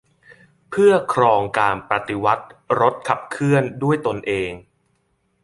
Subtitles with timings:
[0.69, 2.45] เพื่อครองการปฏิวัติ
[2.79, 4.51] รถขับเคลื่อนด้วยตนเอง